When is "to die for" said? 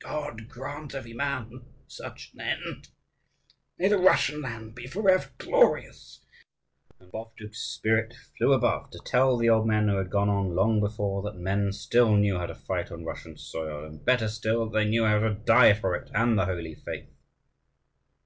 15.20-15.96